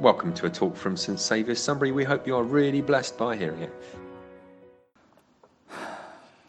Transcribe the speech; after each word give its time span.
Welcome 0.00 0.32
to 0.34 0.46
a 0.46 0.50
talk 0.50 0.76
from 0.76 0.96
St 0.96 1.18
Saviour's 1.18 1.60
Sunbury. 1.60 1.90
We 1.90 2.04
hope 2.04 2.24
you 2.24 2.36
are 2.36 2.44
really 2.44 2.80
blessed 2.80 3.18
by 3.18 3.34
hearing 3.34 3.62
it. 3.62 3.74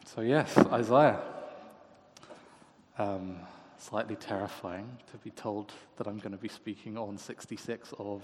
So, 0.05 0.21
yes, 0.21 0.55
Isaiah. 0.55 1.19
Um, 2.99 3.37
slightly 3.79 4.17
terrifying 4.17 4.87
to 5.09 5.17
be 5.17 5.31
told 5.31 5.73
that 5.97 6.05
I'm 6.05 6.19
going 6.19 6.33
to 6.33 6.37
be 6.37 6.47
speaking 6.47 6.95
on 6.95 7.17
66 7.17 7.91
of 7.97 8.23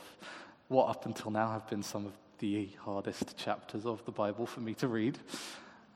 what 0.68 0.90
up 0.90 1.08
until 1.08 1.32
now 1.32 1.50
have 1.50 1.68
been 1.68 1.82
some 1.82 2.06
of 2.06 2.12
the 2.38 2.70
hardest 2.82 3.36
chapters 3.36 3.88
of 3.88 4.06
the 4.06 4.12
Bible 4.12 4.46
for 4.46 4.60
me 4.60 4.76
to 4.76 4.88
read. 4.88 5.18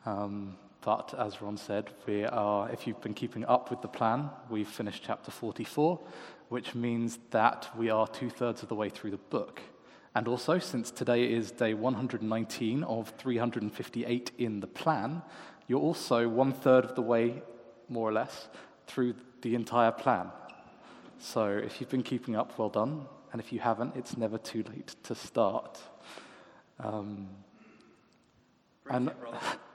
Um, 0.07 0.57
but 0.81 1.13
as 1.17 1.41
Ron 1.41 1.57
said, 1.57 1.89
we 2.07 2.23
are, 2.23 2.69
if 2.69 2.87
you've 2.87 3.01
been 3.01 3.13
keeping 3.13 3.45
up 3.45 3.69
with 3.69 3.81
the 3.81 3.87
plan, 3.87 4.29
we've 4.49 4.67
finished 4.67 5.03
chapter 5.05 5.29
44, 5.29 5.99
which 6.47 6.73
means 6.73 7.19
that 7.31 7.69
we 7.77 7.89
are 7.89 8.07
two 8.07 8.29
thirds 8.29 8.63
of 8.63 8.69
the 8.69 8.75
way 8.75 8.89
through 8.89 9.11
the 9.11 9.17
book. 9.17 9.61
And 10.15 10.27
also, 10.27 10.57
since 10.57 10.89
today 10.89 11.31
is 11.31 11.51
day 11.51 11.73
119 11.73 12.83
of 12.83 13.09
358 13.17 14.31
in 14.37 14.59
the 14.59 14.67
plan, 14.67 15.21
you're 15.67 15.79
also 15.79 16.27
one 16.27 16.53
third 16.53 16.85
of 16.85 16.95
the 16.95 17.01
way, 17.01 17.43
more 17.89 18.09
or 18.09 18.13
less, 18.13 18.47
through 18.87 19.15
the 19.41 19.55
entire 19.55 19.91
plan. 19.91 20.31
So 21.19 21.45
if 21.47 21.79
you've 21.79 21.89
been 21.89 22.03
keeping 22.03 22.35
up, 22.35 22.57
well 22.57 22.69
done. 22.69 23.05
And 23.31 23.39
if 23.39 23.53
you 23.53 23.59
haven't, 23.59 23.95
it's 23.95 24.17
never 24.17 24.37
too 24.37 24.63
late 24.63 24.95
to 25.03 25.13
start. 25.13 25.79
Um, 26.79 27.27
and 28.89 29.11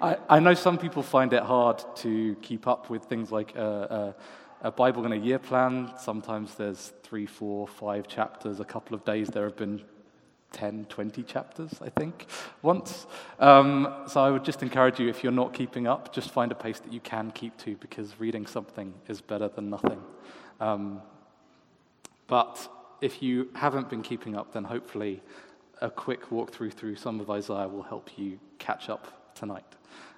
I, 0.00 0.16
I, 0.28 0.40
know 0.40 0.54
some 0.54 0.78
people 0.78 1.02
find 1.02 1.32
it 1.32 1.42
hard 1.42 1.82
to 1.96 2.36
keep 2.42 2.66
up 2.66 2.90
with 2.90 3.04
things 3.04 3.30
like 3.30 3.54
a, 3.54 4.14
a, 4.62 4.68
a 4.68 4.70
Bible 4.70 5.04
in 5.06 5.12
a 5.12 5.16
year 5.16 5.38
plan. 5.38 5.92
Sometimes 5.98 6.54
there's 6.54 6.92
three, 7.02 7.26
four, 7.26 7.66
five 7.66 8.08
chapters. 8.08 8.60
A 8.60 8.64
couple 8.64 8.94
of 8.94 9.04
days 9.04 9.28
there 9.28 9.44
have 9.44 9.56
been 9.56 9.82
10, 10.52 10.86
20 10.88 11.22
chapters, 11.24 11.72
I 11.82 11.90
think, 11.90 12.26
once. 12.62 13.06
Um, 13.38 13.92
so 14.06 14.22
I 14.22 14.30
would 14.30 14.44
just 14.44 14.62
encourage 14.62 14.98
you, 15.00 15.08
if 15.08 15.22
you're 15.22 15.32
not 15.32 15.52
keeping 15.52 15.86
up, 15.86 16.14
just 16.14 16.30
find 16.30 16.50
a 16.52 16.54
pace 16.54 16.78
that 16.80 16.92
you 16.92 17.00
can 17.00 17.30
keep 17.32 17.56
to 17.58 17.76
because 17.76 18.18
reading 18.18 18.46
something 18.46 18.94
is 19.08 19.20
better 19.20 19.48
than 19.48 19.68
nothing. 19.68 20.00
Um, 20.60 21.02
but 22.26 22.68
if 23.00 23.22
you 23.22 23.50
haven't 23.54 23.90
been 23.90 24.02
keeping 24.02 24.36
up, 24.36 24.52
then 24.52 24.64
hopefully 24.64 25.22
a 25.80 25.90
quick 25.90 26.30
walkthrough 26.30 26.72
through 26.72 26.96
some 26.96 27.20
of 27.20 27.28
Isaiah 27.28 27.68
will 27.68 27.82
help 27.82 28.16
you 28.16 28.38
catch 28.58 28.88
up 28.88 29.23
tonight. 29.34 29.64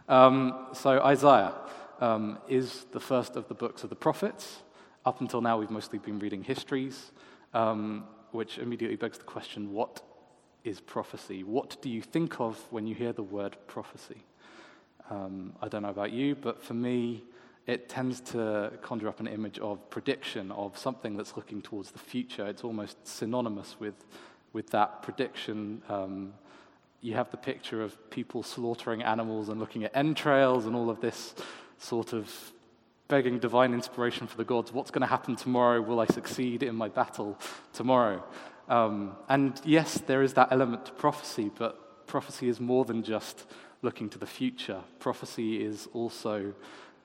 Um, 0.09 0.69
so, 0.73 1.01
Isaiah 1.03 1.53
um, 2.01 2.39
is 2.49 2.87
the 2.93 3.01
first 3.01 3.37
of 3.37 3.49
the 3.49 3.55
books 3.55 3.83
of 3.83 3.91
the 3.91 3.97
prophets. 3.97 4.59
Up 5.05 5.21
until 5.21 5.41
now, 5.41 5.59
we've 5.59 5.71
mostly 5.71 5.99
been 5.99 6.19
reading 6.19 6.43
histories, 6.43 7.13
um, 7.55 8.05
which 8.33 8.59
immediately 8.59 8.97
begs 8.97 9.19
the 9.19 9.25
question 9.25 9.73
what 9.73 10.03
is 10.65 10.81
prophecy? 10.81 11.45
What 11.45 11.81
do 11.81 11.89
you 11.89 12.03
think 12.03 12.41
of 12.41 12.61
when 12.71 12.87
you 12.87 12.95
hear 12.95 13.13
the 13.13 13.23
word 13.23 13.57
prophecy? 13.67 14.25
Um, 15.11 15.53
I 15.63 15.69
don't 15.69 15.83
know 15.83 15.91
about 15.91 16.13
you, 16.13 16.35
but 16.35 16.63
for 16.63 16.75
me, 16.75 17.25
it 17.67 17.89
tends 17.89 18.21
to 18.21 18.73
conjure 18.83 19.09
up 19.09 19.21
an 19.21 19.27
image 19.27 19.59
of 19.59 19.89
prediction, 19.91 20.53
of 20.53 20.77
something 20.77 21.17
that's 21.17 21.37
looking 21.37 21.63
towards 21.63 21.91
the 21.91 21.99
future. 21.99 22.47
It's 22.47 22.65
almost 22.65 23.07
synonymous 23.07 23.77
with, 23.79 23.95
with 24.53 24.71
that 24.71 25.03
prediction. 25.03 25.83
Um, 25.89 26.35
you 27.01 27.15
have 27.15 27.31
the 27.31 27.37
picture 27.37 27.83
of 27.83 28.11
people 28.11 28.43
slaughtering 28.43 29.03
animals 29.03 29.49
and 29.49 29.61
looking 29.61 29.85
at 29.85 29.95
entrails 29.95 30.67
and 30.67 30.75
all 30.75 30.91
of 30.91 31.01
this 31.01 31.35
sort 31.79 32.13
of 32.13 32.53
begging 33.09 33.39
divine 33.39 33.73
inspiration 33.73 34.27
for 34.27 34.37
the 34.37 34.45
gods. 34.45 34.73
What's 34.73 34.91
going 34.91 35.03
to 35.03 35.07
happen 35.07 35.37
tomorrow? 35.37 35.81
Will 35.81 36.01
I 36.01 36.07
succeed 36.07 36.63
in 36.63 36.75
my 36.75 36.89
battle 36.89 37.39
tomorrow? 37.73 38.25
Um, 38.69 39.17
and 39.29 39.61
yes, 39.65 39.99
there 40.07 40.23
is 40.23 40.35
that 40.35 40.49
element 40.51 40.87
to 40.87 40.93
prophecy, 40.93 41.51
but 41.57 42.07
prophecy 42.07 42.49
is 42.49 42.61
more 42.61 42.85
than 42.85 43.03
just 43.03 43.45
looking 43.83 44.09
to 44.11 44.19
the 44.19 44.27
future. 44.27 44.81
Prophecy 44.99 45.65
is 45.65 45.89
also, 45.93 46.53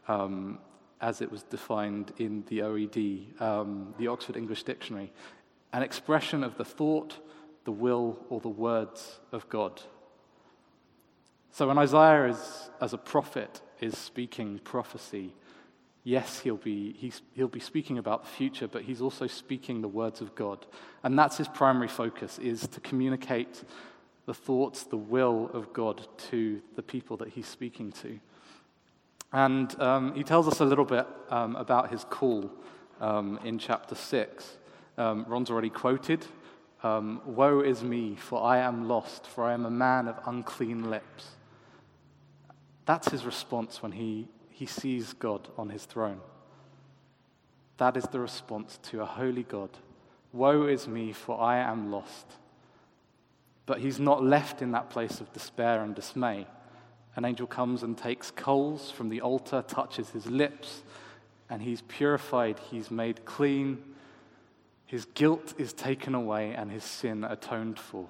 um, 0.07 0.59
as 0.99 1.21
it 1.21 1.31
was 1.31 1.43
defined 1.43 2.13
in 2.17 2.43
the 2.47 2.59
OED, 2.59 3.39
um, 3.41 3.93
the 3.99 4.07
Oxford 4.07 4.37
English 4.37 4.63
Dictionary, 4.63 5.11
an 5.73 5.83
expression 5.83 6.43
of 6.43 6.57
the 6.57 6.65
thought, 6.65 7.15
the 7.65 7.71
will, 7.71 8.19
or 8.29 8.39
the 8.39 8.49
words 8.49 9.19
of 9.31 9.47
God. 9.49 9.81
So 11.51 11.67
when 11.67 11.77
Isaiah, 11.77 12.27
is, 12.27 12.69
as 12.79 12.93
a 12.93 12.97
prophet, 12.97 13.61
is 13.79 13.97
speaking 13.97 14.59
prophecy, 14.63 15.33
yes, 16.03 16.39
he'll 16.39 16.55
be, 16.55 17.11
he'll 17.33 17.47
be 17.47 17.59
speaking 17.59 17.97
about 17.97 18.23
the 18.23 18.29
future, 18.29 18.67
but 18.67 18.83
he's 18.83 19.01
also 19.01 19.27
speaking 19.27 19.81
the 19.81 19.87
words 19.87 20.21
of 20.21 20.33
God. 20.33 20.65
And 21.03 21.17
that's 21.19 21.37
his 21.37 21.47
primary 21.47 21.87
focus, 21.87 22.39
is 22.39 22.67
to 22.67 22.79
communicate 22.79 23.63
the 24.25 24.33
thoughts, 24.33 24.83
the 24.83 24.97
will 24.97 25.49
of 25.53 25.73
God 25.73 26.07
to 26.29 26.61
the 26.75 26.83
people 26.83 27.17
that 27.17 27.29
he's 27.29 27.47
speaking 27.47 27.91
to. 27.93 28.19
And 29.33 29.79
um, 29.81 30.13
he 30.15 30.23
tells 30.23 30.47
us 30.47 30.59
a 30.59 30.65
little 30.65 30.85
bit 30.85 31.07
um, 31.29 31.55
about 31.55 31.91
his 31.91 32.05
call 32.05 32.51
um, 32.99 33.39
in 33.43 33.57
chapter 33.57 33.95
6. 33.95 34.57
Um, 34.97 35.25
Ron's 35.27 35.49
already 35.49 35.69
quoted 35.69 36.25
um, 36.83 37.21
Woe 37.25 37.61
is 37.61 37.83
me, 37.83 38.15
for 38.15 38.43
I 38.43 38.57
am 38.57 38.87
lost, 38.87 39.27
for 39.27 39.43
I 39.43 39.53
am 39.53 39.65
a 39.65 39.71
man 39.71 40.07
of 40.07 40.19
unclean 40.25 40.89
lips. 40.89 41.29
That's 42.85 43.09
his 43.09 43.25
response 43.25 43.81
when 43.81 43.93
he 43.93 44.27
he 44.61 44.67
sees 44.67 45.13
God 45.13 45.47
on 45.57 45.71
his 45.71 45.85
throne. 45.85 46.21
That 47.77 47.97
is 47.97 48.03
the 48.03 48.19
response 48.19 48.77
to 48.83 49.01
a 49.01 49.07
holy 49.07 49.41
God. 49.41 49.71
Woe 50.33 50.67
is 50.67 50.87
me, 50.87 51.13
for 51.13 51.41
I 51.41 51.57
am 51.57 51.91
lost. 51.91 52.27
But 53.65 53.79
he's 53.79 53.99
not 53.99 54.23
left 54.23 54.61
in 54.61 54.71
that 54.73 54.91
place 54.91 55.19
of 55.19 55.33
despair 55.33 55.81
and 55.81 55.95
dismay. 55.95 56.45
An 57.15 57.25
angel 57.25 57.47
comes 57.47 57.81
and 57.81 57.97
takes 57.97 58.29
coals 58.29 58.91
from 58.91 59.09
the 59.09 59.21
altar, 59.21 59.63
touches 59.67 60.11
his 60.11 60.27
lips, 60.27 60.83
and 61.49 61.63
he's 61.63 61.81
purified, 61.81 62.59
he's 62.69 62.91
made 62.91 63.25
clean. 63.25 63.81
His 64.91 65.05
guilt 65.13 65.53
is 65.57 65.71
taken 65.71 66.13
away 66.13 66.53
and 66.53 66.69
his 66.69 66.83
sin 66.83 67.23
atoned 67.23 67.79
for. 67.79 68.09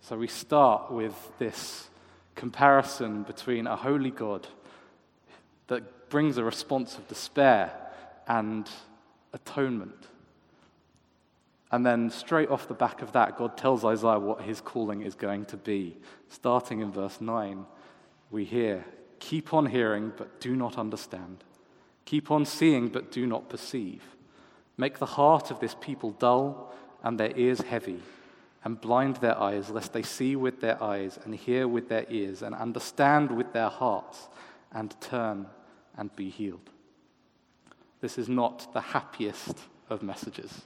So 0.00 0.16
we 0.16 0.26
start 0.26 0.90
with 0.90 1.14
this 1.38 1.88
comparison 2.34 3.22
between 3.22 3.68
a 3.68 3.76
holy 3.76 4.10
God 4.10 4.48
that 5.68 6.10
brings 6.10 6.36
a 6.36 6.42
response 6.42 6.98
of 6.98 7.06
despair 7.06 7.74
and 8.26 8.68
atonement. 9.32 10.08
And 11.70 11.86
then, 11.86 12.10
straight 12.10 12.50
off 12.50 12.66
the 12.66 12.74
back 12.74 13.02
of 13.02 13.12
that, 13.12 13.38
God 13.38 13.56
tells 13.56 13.84
Isaiah 13.84 14.18
what 14.18 14.40
his 14.42 14.60
calling 14.60 15.02
is 15.02 15.14
going 15.14 15.44
to 15.44 15.56
be. 15.56 15.96
Starting 16.28 16.80
in 16.80 16.90
verse 16.90 17.20
9, 17.20 17.66
we 18.32 18.44
hear, 18.44 18.84
Keep 19.20 19.54
on 19.54 19.66
hearing, 19.66 20.12
but 20.16 20.40
do 20.40 20.56
not 20.56 20.76
understand. 20.76 21.44
Keep 22.04 22.32
on 22.32 22.44
seeing, 22.44 22.88
but 22.88 23.12
do 23.12 23.28
not 23.28 23.48
perceive. 23.48 24.02
Make 24.76 24.98
the 24.98 25.06
heart 25.06 25.50
of 25.50 25.60
this 25.60 25.76
people 25.80 26.10
dull 26.12 26.74
and 27.02 27.18
their 27.18 27.36
ears 27.36 27.60
heavy 27.60 28.02
and 28.64 28.80
blind 28.80 29.16
their 29.16 29.38
eyes, 29.38 29.70
lest 29.70 29.92
they 29.92 30.02
see 30.02 30.36
with 30.36 30.60
their 30.60 30.82
eyes 30.82 31.18
and 31.24 31.34
hear 31.34 31.68
with 31.68 31.88
their 31.88 32.06
ears 32.08 32.42
and 32.42 32.54
understand 32.54 33.30
with 33.30 33.52
their 33.52 33.68
hearts 33.68 34.28
and 34.72 34.98
turn 35.00 35.46
and 35.96 36.14
be 36.16 36.30
healed. 36.30 36.70
This 38.00 38.18
is 38.18 38.28
not 38.28 38.72
the 38.72 38.80
happiest 38.80 39.58
of 39.90 40.02
messages. 40.02 40.62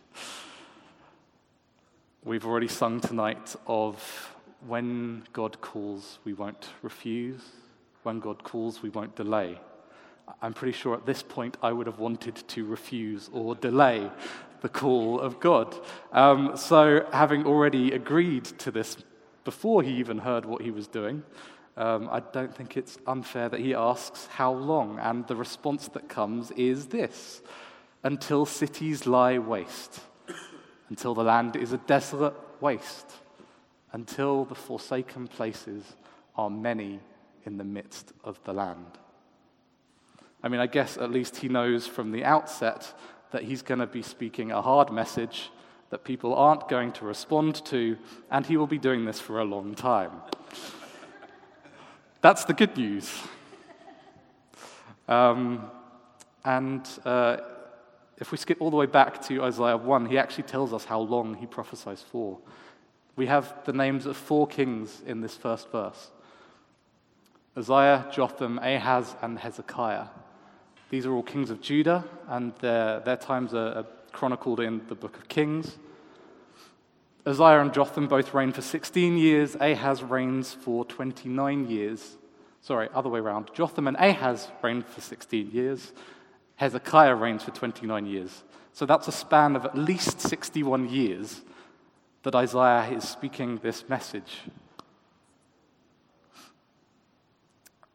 We've 2.25 2.47
already 2.47 2.69
sung 2.69 3.01
tonight 3.01 3.55
of 3.67 4.37
when 4.67 5.25
God 5.33 5.61
calls, 5.61 6.19
we 6.25 6.33
won't 6.33 6.71
refuse. 6.83 7.43
When 8.03 8.21
God 8.21 8.43
calls, 8.43 8.83
we 8.83 8.91
won't 8.91 9.15
delay. 9.17 9.59
I'm 10.43 10.55
pretty 10.55 10.77
sure 10.77 10.94
at 10.94 11.06
this 11.06 11.22
point 11.22 11.56
I 11.62 11.72
would 11.72 11.87
have 11.87 11.99
wanted 11.99 12.37
to 12.49 12.65
refuse 12.65 13.31
or 13.33 13.55
delay 13.55 14.11
the 14.61 14.69
call 14.69 15.20
of 15.20 15.41
God. 15.41 15.75
Um, 16.12 16.56
so, 16.56 17.06
having 17.12 17.47
already 17.47 17.93
agreed 17.93 18.44
to 18.44 18.70
this 18.70 18.97
before 19.44 19.82
he 19.82 19.93
even 19.93 20.19
heard 20.19 20.44
what 20.44 20.62
he 20.62 20.70
was 20.70 20.88
doing, 20.88 21.23
um, 21.76 22.08
I 22.11 22.20
don't 22.20 22.55
think 22.55 22.76
it's 22.76 22.99
unfair 23.06 23.49
that 23.49 23.61
he 23.61 23.75
asks 23.75 24.26
how 24.26 24.53
long. 24.53 24.99
And 24.99 25.26
the 25.26 25.37
response 25.37 25.88
that 25.88 26.08
comes 26.08 26.50
is 26.53 26.87
this 26.87 27.41
until 28.03 28.47
cities 28.47 29.06
lie 29.06 29.38
waste, 29.38 30.00
until 30.88 31.14
the 31.14 31.23
land 31.23 31.56
is 31.56 31.73
a 31.73 31.79
desolate 31.79 32.35
waste, 32.61 33.12
until 33.93 34.44
the 34.44 34.55
forsaken 34.55 35.29
places 35.29 35.85
are 36.37 36.50
many 36.50 37.00
in 37.44 37.58
the 37.58 37.64
midst 37.64 38.12
of 38.25 38.38
the 38.44 38.53
land. 38.53 38.99
I 40.43 40.49
mean, 40.49 40.61
I 40.61 40.67
guess 40.67 40.96
at 40.96 41.11
least 41.11 41.37
he 41.37 41.49
knows 41.49 41.87
from 41.87 42.12
the 42.12 42.25
outset 42.25 42.94
that 43.32 43.43
he's 43.43 43.62
going 43.62 43.81
to 43.81 43.87
be 43.87 44.02
speaking 44.02 44.52
a 44.52 44.62
hard 44.62 44.93
message 44.93 45.50
that 45.90 46.05
people 46.05 46.35
aren't 46.35 46.69
going 46.69 46.93
to 46.93 47.05
respond 47.05 47.64
to, 47.67 47.96
and 48.31 48.46
he 48.46 48.56
will 48.56 48.67
be 48.67 48.79
doing 48.79 49.05
this 49.05 49.20
for 49.20 49.40
a 49.40 49.44
long 49.44 49.75
time. 49.75 50.12
That's 52.20 52.44
the 52.44 52.52
good 52.52 52.76
news. 52.76 53.11
Um, 55.08 55.70
and 56.44 56.87
uh, 57.05 57.38
if 58.19 58.31
we 58.32 58.38
skip 58.38 58.61
all 58.61 58.70
the 58.70 58.76
way 58.76 58.87
back 58.87 59.23
to 59.26 59.43
Isaiah 59.43 59.76
1, 59.76 60.06
he 60.06 60.19
actually 60.19 60.44
tells 60.44 60.73
us 60.73 60.84
how 60.84 61.00
long 61.00 61.34
he 61.34 61.46
prophesies 61.46 62.02
for. 62.02 62.38
We 63.17 63.26
have 63.26 63.64
the 63.64 63.73
names 63.73 64.06
of 64.06 64.17
four 64.17 64.46
kings 64.46 65.02
in 65.06 65.20
this 65.20 65.34
first 65.34 65.70
verse 65.73 66.11
Uzziah, 67.56 68.06
Jotham, 68.12 68.58
Ahaz, 68.58 69.17
and 69.23 69.38
Hezekiah. 69.38 70.06
These 70.90 71.05
are 71.05 71.12
all 71.12 71.23
kings 71.23 71.50
of 71.50 71.61
Judah, 71.61 72.05
and 72.29 72.55
their, 72.61 73.00
their 73.00 73.17
times 73.17 73.52
are, 73.55 73.85
chronicled 74.11 74.58
in 74.58 74.81
the 74.88 74.94
book 74.94 75.17
of 75.17 75.29
Kings. 75.29 75.76
Uzziah 77.26 77.61
and 77.61 77.73
Jotham 77.75 78.08
both 78.08 78.32
reign 78.32 78.52
for 78.52 78.62
16 78.62 79.19
years. 79.19 79.55
Ahaz 79.61 80.02
reigns 80.02 80.55
for 80.55 80.85
29 80.87 81.69
years. 81.69 82.17
Sorry, 82.62 82.88
other 82.94 83.11
way 83.11 83.20
around. 83.20 83.50
Jotham 83.52 83.87
and 83.87 83.96
Ahaz 83.99 84.49
reigned 84.62 84.87
for 84.87 85.02
16 85.02 85.50
years. 85.50 85.93
Hezekiah 86.56 87.14
reigns 87.14 87.44
for 87.44 87.50
29 87.50 88.06
years. 88.06 88.43
So 88.73 88.87
that's 88.87 89.06
a 89.08 89.12
span 89.12 89.56
of 89.56 89.67
at 89.67 89.76
least 89.76 90.20
61 90.20 90.88
years 90.88 91.43
that 92.23 92.34
Isaiah 92.34 92.91
is 92.91 93.05
speaking 93.05 93.58
this 93.58 93.88
message. 93.88 94.38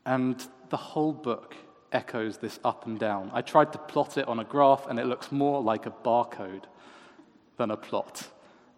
And 0.05 0.45
the 0.69 0.77
whole 0.77 1.11
book 1.11 1.55
echoes 1.93 2.37
this 2.37 2.59
up 2.63 2.85
and 2.85 2.99
down. 2.99 3.31
I 3.33 3.41
tried 3.41 3.71
to 3.73 3.77
plot 3.77 4.17
it 4.17 4.27
on 4.27 4.39
a 4.39 4.43
graph, 4.43 4.87
and 4.87 4.99
it 4.99 5.05
looks 5.05 5.31
more 5.31 5.61
like 5.61 5.85
a 5.85 5.91
barcode 5.91 6.63
than 7.57 7.71
a 7.71 7.77
plot. 7.77 8.27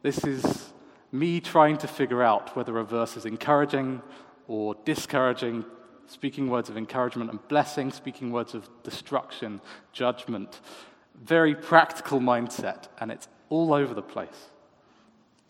This 0.01 0.23
is 0.23 0.73
me 1.11 1.39
trying 1.39 1.77
to 1.77 1.87
figure 1.87 2.21
out 2.21 2.55
whether 2.55 2.77
a 2.77 2.83
verse 2.83 3.17
is 3.17 3.25
encouraging 3.25 4.01
or 4.47 4.75
discouraging, 4.85 5.65
speaking 6.07 6.49
words 6.49 6.69
of 6.69 6.77
encouragement 6.77 7.31
and 7.31 7.45
blessing, 7.47 7.91
speaking 7.91 8.31
words 8.31 8.53
of 8.53 8.69
destruction, 8.83 9.61
judgment. 9.93 10.59
Very 11.23 11.55
practical 11.55 12.19
mindset, 12.19 12.89
and 12.99 13.11
it's 13.11 13.27
all 13.49 13.73
over 13.73 13.93
the 13.93 14.01
place. 14.01 14.49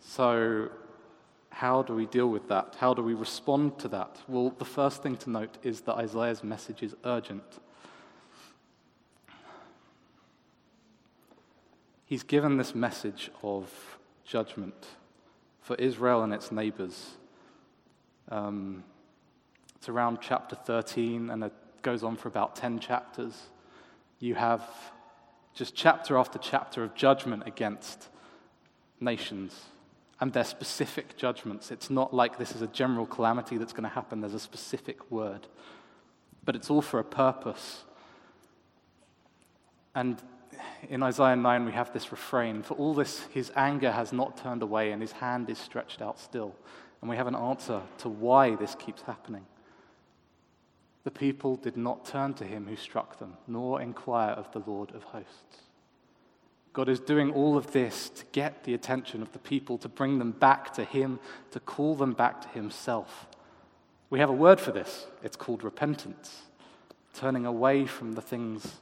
So, 0.00 0.70
how 1.56 1.82
do 1.82 1.94
we 1.94 2.04
deal 2.04 2.28
with 2.28 2.48
that? 2.48 2.76
How 2.78 2.92
do 2.92 3.02
we 3.02 3.14
respond 3.14 3.78
to 3.78 3.88
that? 3.88 4.18
Well, 4.28 4.50
the 4.50 4.66
first 4.66 5.02
thing 5.02 5.16
to 5.16 5.30
note 5.30 5.56
is 5.62 5.80
that 5.82 5.94
Isaiah's 5.94 6.44
message 6.44 6.82
is 6.82 6.94
urgent. 7.02 7.42
He's 12.04 12.22
given 12.22 12.58
this 12.58 12.74
message 12.74 13.30
of 13.42 13.72
judgment 14.22 14.74
for 15.62 15.76
Israel 15.76 16.22
and 16.22 16.34
its 16.34 16.52
neighbors. 16.52 17.12
Um, 18.28 18.84
it's 19.76 19.88
around 19.88 20.18
chapter 20.20 20.56
13, 20.56 21.30
and 21.30 21.42
it 21.42 21.54
goes 21.80 22.02
on 22.02 22.16
for 22.16 22.28
about 22.28 22.54
10 22.54 22.80
chapters. 22.80 23.44
You 24.18 24.34
have 24.34 24.62
just 25.54 25.74
chapter 25.74 26.18
after 26.18 26.38
chapter 26.38 26.84
of 26.84 26.94
judgment 26.94 27.44
against 27.46 28.08
nations 29.00 29.58
and 30.20 30.32
their 30.32 30.44
specific 30.44 31.16
judgments. 31.16 31.70
It's 31.70 31.90
not 31.90 32.14
like 32.14 32.38
this 32.38 32.54
is 32.54 32.62
a 32.62 32.66
general 32.68 33.06
calamity 33.06 33.58
that's 33.58 33.72
going 33.72 33.84
to 33.84 33.88
happen, 33.88 34.20
there's 34.20 34.34
a 34.34 34.40
specific 34.40 35.10
word. 35.10 35.46
But 36.44 36.56
it's 36.56 36.70
all 36.70 36.82
for 36.82 36.98
a 36.98 37.04
purpose. 37.04 37.82
And 39.94 40.20
in 40.88 41.02
Isaiah 41.02 41.36
9, 41.36 41.64
we 41.64 41.72
have 41.72 41.92
this 41.92 42.10
refrain 42.12 42.62
For 42.62 42.74
all 42.74 42.94
this, 42.94 43.20
his 43.32 43.50
anger 43.56 43.90
has 43.90 44.12
not 44.12 44.36
turned 44.36 44.62
away, 44.62 44.92
and 44.92 45.02
his 45.02 45.12
hand 45.12 45.50
is 45.50 45.58
stretched 45.58 46.00
out 46.00 46.18
still. 46.18 46.54
And 47.00 47.10
we 47.10 47.16
have 47.16 47.26
an 47.26 47.34
answer 47.34 47.82
to 47.98 48.08
why 48.08 48.54
this 48.56 48.74
keeps 48.74 49.02
happening. 49.02 49.44
The 51.04 51.10
people 51.10 51.56
did 51.56 51.76
not 51.76 52.04
turn 52.04 52.34
to 52.34 52.44
him 52.44 52.66
who 52.66 52.76
struck 52.76 53.18
them, 53.18 53.36
nor 53.46 53.80
inquire 53.80 54.32
of 54.32 54.50
the 54.52 54.58
Lord 54.58 54.94
of 54.94 55.02
hosts. 55.04 55.65
God 56.76 56.90
is 56.90 57.00
doing 57.00 57.32
all 57.32 57.56
of 57.56 57.72
this 57.72 58.10
to 58.10 58.26
get 58.32 58.64
the 58.64 58.74
attention 58.74 59.22
of 59.22 59.32
the 59.32 59.38
people, 59.38 59.78
to 59.78 59.88
bring 59.88 60.18
them 60.18 60.32
back 60.32 60.74
to 60.74 60.84
Him, 60.84 61.18
to 61.52 61.58
call 61.58 61.94
them 61.94 62.12
back 62.12 62.42
to 62.42 62.48
Himself. 62.48 63.26
We 64.10 64.18
have 64.18 64.28
a 64.28 64.34
word 64.34 64.60
for 64.60 64.72
this. 64.72 65.06
It's 65.22 65.38
called 65.38 65.64
repentance, 65.64 66.42
turning 67.14 67.46
away 67.46 67.86
from 67.86 68.12
the 68.12 68.20
things 68.20 68.76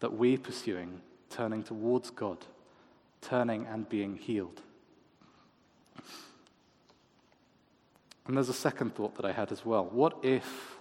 that 0.00 0.14
we're 0.14 0.38
pursuing, 0.38 1.02
turning 1.28 1.62
towards 1.62 2.08
God, 2.08 2.38
turning 3.20 3.66
and 3.66 3.86
being 3.90 4.16
healed. 4.16 4.62
And 8.26 8.38
there's 8.38 8.48
a 8.48 8.54
second 8.54 8.94
thought 8.94 9.16
that 9.16 9.26
I 9.26 9.32
had 9.32 9.52
as 9.52 9.66
well. 9.66 9.84
What 9.84 10.16
if 10.22 10.73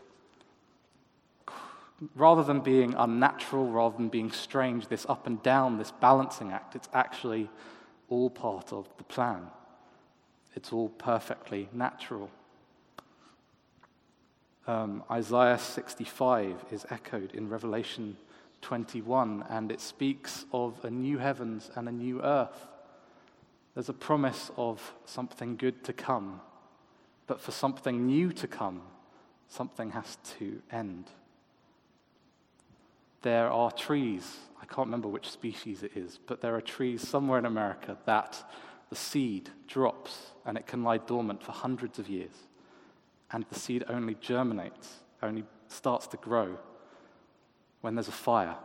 rather 2.16 2.44
than 2.44 2.62
being 2.62 2.94
unnatural, 2.96 3.70
rather 3.70 3.98
than 3.98 4.10
being 4.10 4.32
strange, 4.32 4.88
this 4.88 5.06
up 5.08 5.28
and 5.28 5.42
down, 5.44 5.78
this 5.78 5.92
balancing 5.92 6.52
act, 6.52 6.76
it's 6.76 6.90
actually 6.94 7.50
all 8.10 8.30
part 8.30 8.74
of 8.74 8.88
the 8.98 9.04
plan. 9.04 9.48
It's 10.56 10.72
all 10.72 10.90
perfectly 10.90 11.70
natural. 11.74 12.30
Um, 14.66 15.04
Isaiah 15.12 15.58
65 15.58 16.66
is 16.72 16.86
echoed 16.90 17.34
in 17.34 17.50
Revelation 17.50 18.18
21, 18.62 19.46
and 19.50 19.72
it 19.72 19.82
speaks 19.82 20.46
of 20.54 20.84
a 20.86 20.90
new 20.90 21.18
heavens 21.18 21.70
and 21.76 21.90
a 21.90 21.92
new 21.92 22.22
earth. 22.22 22.68
There's 23.74 23.90
a 23.90 23.94
promise 23.94 24.52
of 24.56 24.94
something 25.06 25.58
good 25.58 25.84
to 25.84 25.94
come, 25.94 26.40
but 27.28 27.42
for 27.42 27.52
something 27.52 28.06
new 28.06 28.32
to 28.34 28.48
come, 28.48 28.82
something 29.50 29.92
has 29.92 30.18
to 30.38 30.62
end 30.72 31.10
there 33.24 33.50
are 33.50 33.72
trees, 33.72 34.38
I 34.62 34.66
can't 34.66 34.88
remember 34.88 35.08
which 35.08 35.30
species 35.30 35.82
it 35.82 35.94
is, 35.96 36.20
but 36.28 36.42
there 36.42 36.56
are 36.56 36.62
trees 36.62 37.06
somewhere 37.06 37.40
in 37.40 37.46
America 37.46 37.98
that 38.06 38.44
the 38.90 38.96
seed 38.96 39.50
drops 39.68 40.32
and 40.46 40.58
it 40.58 40.68
can 40.68 40.84
lie 40.84 41.00
dormant 41.00 41.42
for 41.42 41.52
hundreds 41.52 41.98
of 41.98 42.08
years. 42.08 42.36
And 43.32 43.46
the 43.50 43.60
seed 43.60 43.84
only 43.88 44.16
germinates, 44.22 44.98
only 45.24 45.46
starts 45.68 46.06
to 46.08 46.18
grow 46.18 46.60
when 47.82 47.96
there's 47.96 48.08
a 48.08 48.12
fire. 48.12 48.56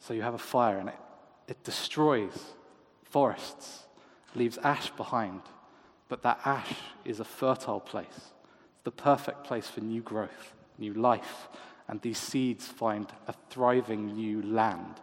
So 0.00 0.14
you 0.14 0.22
have 0.22 0.34
a 0.34 0.38
fire 0.38 0.78
and 0.78 0.88
it, 0.88 0.98
it 1.46 1.62
destroys 1.62 2.54
forests, 3.04 3.84
leaves 4.34 4.58
ash 4.58 4.90
behind. 4.90 5.42
But 6.08 6.22
that 6.22 6.40
ash 6.44 6.74
is 7.04 7.20
a 7.20 7.24
fertile 7.24 7.80
place, 7.80 8.32
the 8.84 8.90
perfect 8.90 9.44
place 9.44 9.68
for 9.68 9.80
new 9.80 10.00
growth, 10.00 10.54
new 10.78 10.94
life, 10.94 11.48
and 11.90 12.00
these 12.02 12.18
seeds 12.18 12.68
find 12.68 13.08
a 13.26 13.34
thriving 13.50 14.14
new 14.14 14.40
land 14.42 15.00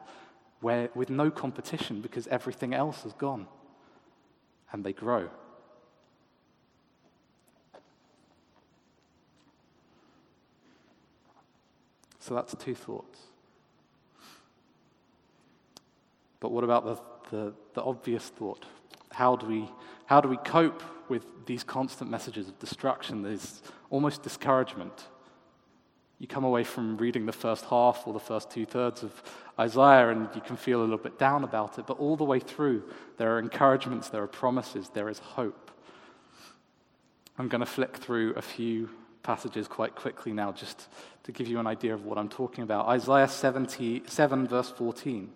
where, 0.62 0.89
with 0.95 1.10
no 1.10 1.30
competition 1.30 2.00
because 2.00 2.28
everything 2.28 2.74
else 2.74 3.04
has 3.04 3.12
gone. 3.12 3.45
And 4.72 4.86
they 4.86 4.94
grow. 4.94 5.29
So 12.20 12.34
that's 12.34 12.56
two 12.56 12.74
thoughts. 12.74 13.20
But 16.39 16.53
what 16.53 16.63
about 16.63 16.86
the, 16.86 17.36
the, 17.36 17.53
the, 17.74 17.84
obvious 17.84 18.29
thought? 18.29 18.65
How 19.12 19.36
do, 19.36 19.46
we, 19.46 19.70
how 20.06 20.22
do 20.22 20.29
we 20.29 20.38
cope 20.38 20.82
with 21.10 21.25
these 21.46 21.65
constant 21.65 22.10
messages 22.10 22.48
of 22.48 22.58
destruction, 22.60 23.24
There's 23.24 23.62
almost 23.89 24.24
discouragement? 24.24 25.08
You 26.19 26.27
come 26.27 26.43
away 26.43 26.63
from 26.63 26.97
reading 26.97 27.25
the 27.25 27.31
first 27.31 27.65
half 27.65 28.07
or 28.07 28.13
the 28.13 28.19
first 28.19 28.50
two 28.50 28.65
thirds 28.65 29.03
of 29.03 29.21
Isaiah 29.59 30.09
and 30.09 30.27
you 30.33 30.41
can 30.41 30.57
feel 30.57 30.79
a 30.79 30.83
little 30.83 30.97
bit 30.97 31.19
down 31.19 31.43
about 31.43 31.77
it, 31.77 31.86
but 31.86 32.00
all 32.00 32.15
the 32.15 32.24
way 32.24 32.39
through, 32.39 32.83
there 33.17 33.36
are 33.36 33.39
encouragements, 33.39 34.09
there 34.09 34.24
are 34.24 34.27
promises, 34.27 34.89
there 34.89 35.09
is 35.09 35.19
hope. 35.19 35.71
I'm 37.38 37.47
going 37.47 37.59
to 37.59 37.67
flick 37.67 37.97
through 37.97 38.33
a 38.33 38.41
few 38.41 38.89
passages 39.21 39.67
quite 39.67 39.93
quickly 39.93 40.33
now 40.33 40.51
just 40.51 40.88
to 41.24 41.31
give 41.31 41.47
you 41.47 41.59
an 41.59 41.67
idea 41.67 41.93
of 41.93 42.05
what 42.05 42.17
I'm 42.17 42.29
talking 42.29 42.63
about. 42.63 42.88
Isaiah 42.88 43.27
77, 43.27 44.47
verse 44.47 44.71
14. 44.71 45.31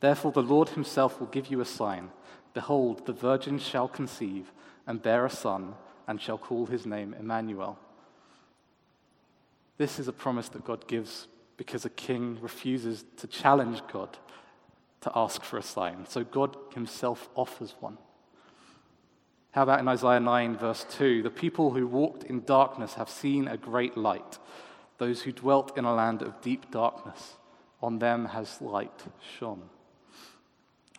Therefore, 0.00 0.32
the 0.32 0.42
Lord 0.42 0.70
himself 0.70 1.20
will 1.20 1.26
give 1.26 1.48
you 1.50 1.60
a 1.60 1.66
sign. 1.66 2.10
Behold, 2.54 3.04
the 3.04 3.12
virgin 3.12 3.58
shall 3.58 3.88
conceive 3.88 4.50
and 4.86 5.02
bear 5.02 5.26
a 5.26 5.30
son, 5.30 5.74
and 6.08 6.20
shall 6.20 6.38
call 6.38 6.66
his 6.66 6.86
name 6.86 7.14
Emmanuel. 7.18 7.78
This 9.78 9.98
is 9.98 10.08
a 10.08 10.12
promise 10.12 10.48
that 10.50 10.64
God 10.64 10.86
gives 10.86 11.28
because 11.56 11.84
a 11.84 11.90
king 11.90 12.38
refuses 12.40 13.04
to 13.18 13.26
challenge 13.26 13.82
God 13.92 14.18
to 15.02 15.12
ask 15.14 15.42
for 15.42 15.58
a 15.58 15.62
sign. 15.62 16.06
So 16.08 16.24
God 16.24 16.56
himself 16.74 17.28
offers 17.34 17.74
one. 17.80 17.98
How 19.52 19.64
about 19.64 19.80
in 19.80 19.88
Isaiah 19.88 20.20
9, 20.20 20.56
verse 20.56 20.86
2? 20.90 21.22
The 21.22 21.30
people 21.30 21.72
who 21.72 21.86
walked 21.86 22.24
in 22.24 22.44
darkness 22.44 22.94
have 22.94 23.10
seen 23.10 23.48
a 23.48 23.56
great 23.56 23.96
light. 23.96 24.38
Those 24.98 25.22
who 25.22 25.32
dwelt 25.32 25.76
in 25.76 25.84
a 25.84 25.94
land 25.94 26.22
of 26.22 26.40
deep 26.40 26.70
darkness, 26.70 27.34
on 27.82 27.98
them 27.98 28.26
has 28.26 28.62
light 28.62 29.02
shone. 29.38 29.64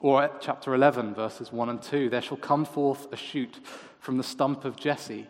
Or 0.02 0.22
at 0.22 0.42
chapter 0.42 0.76
11, 0.76 1.16
verses 1.16 1.52
1 1.52 1.70
and 1.70 1.82
2 1.82 2.10
There 2.10 2.22
shall 2.22 2.38
come 2.38 2.66
forth 2.66 3.12
a 3.12 3.16
shoot 3.16 3.60
from 4.00 4.18
the 4.18 4.24
stump 4.24 4.66
of 4.66 4.76
Jesse 4.76 5.28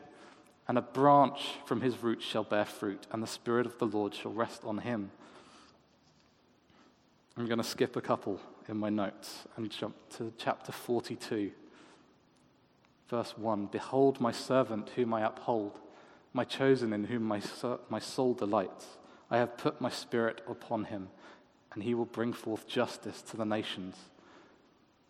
and 0.67 0.77
a 0.77 0.82
branch 0.82 1.41
from 1.65 1.82
his 1.82 2.01
roots 2.01 2.25
shall 2.25 2.43
bear 2.43 2.65
fruit, 2.65 3.05
and 3.12 3.22
the 3.22 3.27
Spirit 3.27 3.65
of 3.65 3.77
the 3.79 3.86
Lord 3.86 4.13
shall 4.13 4.32
rest 4.32 4.63
on 4.63 4.79
him. 4.79 5.12
I'm 7.38 7.48
going 7.48 7.58
to 7.58 7.63
skip 7.63 7.96
a 7.96 8.01
couple. 8.01 8.39
in 8.70 8.77
my 8.77 8.89
notes 8.89 9.43
and 9.58 9.70
jump 9.70 9.96
to 10.17 10.32
chapter 10.38 10.72
42, 10.72 11.51
verse 13.10 13.38
1 13.38 13.65
Behold, 13.67 14.22
my 14.22 14.32
servant 14.32 14.89
whom 14.96 15.13
I 15.13 15.24
uphold, 15.24 15.79
my 16.32 16.43
chosen 16.43 16.93
in 16.93 17.05
whom 17.05 17.24
my, 17.24 17.41
my 17.89 18.00
soul 18.00 18.34
delights. 18.34 18.86
I 19.29 19.38
have 19.38 19.58
put 19.58 19.82
my 19.82 19.89
spirit 19.89 20.41
upon 20.48 20.86
him, 20.86 21.10
and 21.74 21.84
he 21.84 21.96
will 21.96 22.05
bring 22.05 22.34
forth 22.34 22.67
justice 22.67 23.22
to 23.24 23.38
the 23.38 23.46
nations. 23.46 23.96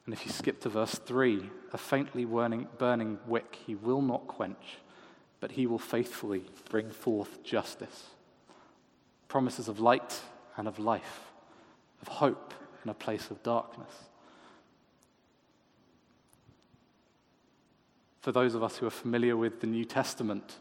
And 0.05 0.13
if 0.13 0.25
you 0.25 0.31
skip 0.31 0.61
to 0.61 0.69
verse 0.69 0.95
3, 0.95 1.49
a 1.71 1.77
faintly 1.77 2.25
burning, 2.25 2.67
burning 2.77 3.19
wick 3.27 3.57
he 3.65 3.75
will 3.75 4.01
not 4.01 4.27
quench, 4.27 4.77
but 5.43 5.51
he 5.51 5.67
will 5.67 5.77
faithfully 5.77 6.45
bring 6.69 6.89
forth 6.89 7.43
justice. 7.43 8.05
Promises 9.27 9.67
of 9.67 9.77
light 9.77 10.21
and 10.55 10.69
of 10.69 10.79
life, 10.79 11.19
of 12.01 12.07
hope 12.07 12.53
in 12.81 12.89
a 12.89 12.93
place 12.93 13.29
of 13.29 13.43
darkness. 13.43 13.91
For 18.21 18.31
those 18.31 18.55
of 18.55 18.63
us 18.63 18.77
who 18.77 18.87
are 18.87 18.89
familiar 18.89 19.35
with 19.35 19.59
the 19.59 19.67
New 19.67 19.83
Testament, 19.83 20.59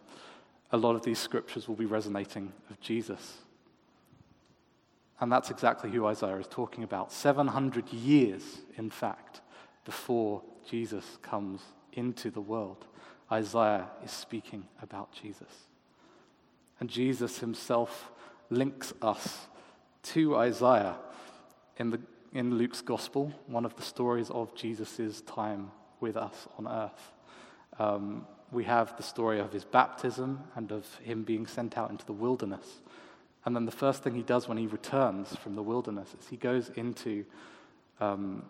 a 0.72 0.76
lot 0.76 0.96
of 0.96 1.04
these 1.04 1.20
scriptures 1.20 1.68
will 1.68 1.76
be 1.76 1.86
resonating 1.86 2.52
of 2.68 2.80
Jesus. 2.80 3.38
And 5.20 5.30
that's 5.30 5.52
exactly 5.52 5.92
who 5.92 6.06
Isaiah 6.06 6.38
is 6.38 6.48
talking 6.48 6.82
about. 6.82 7.12
700 7.12 7.92
years, 7.92 8.42
in 8.76 8.90
fact, 8.90 9.42
before 9.84 10.42
Jesus 10.68 11.18
comes 11.22 11.60
into 11.92 12.32
the 12.32 12.40
world, 12.40 12.84
Isaiah 13.32 13.88
is 14.04 14.10
speaking 14.10 14.64
about 14.82 15.10
Jesus. 15.12 15.48
And 16.78 16.90
Jesus 16.90 17.38
himself 17.38 18.12
links 18.50 18.92
us 19.00 19.46
to 20.02 20.36
Isaiah 20.36 20.96
in, 21.78 21.90
the, 21.90 22.00
in 22.34 22.58
Luke's 22.58 22.82
gospel, 22.82 23.32
one 23.46 23.64
of 23.64 23.74
the 23.76 23.82
stories 23.82 24.28
of 24.28 24.54
Jesus' 24.54 25.22
time 25.22 25.70
with 26.00 26.16
us 26.16 26.46
on 26.58 26.68
earth. 26.68 27.12
Um, 27.78 28.26
we 28.50 28.64
have 28.64 28.94
the 28.98 29.02
story 29.02 29.40
of 29.40 29.50
his 29.50 29.64
baptism 29.64 30.40
and 30.54 30.70
of 30.70 30.94
him 30.96 31.22
being 31.22 31.46
sent 31.46 31.78
out 31.78 31.90
into 31.90 32.04
the 32.04 32.12
wilderness. 32.12 32.82
And 33.46 33.56
then 33.56 33.64
the 33.64 33.72
first 33.72 34.02
thing 34.02 34.14
he 34.14 34.22
does 34.22 34.46
when 34.46 34.58
he 34.58 34.66
returns 34.66 35.34
from 35.36 35.54
the 35.56 35.62
wilderness 35.62 36.14
is 36.20 36.28
he 36.28 36.36
goes 36.36 36.70
into, 36.76 37.24
um, 37.98 38.44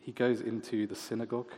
he 0.00 0.12
goes 0.12 0.42
into 0.42 0.86
the 0.86 0.94
synagogue. 0.94 1.52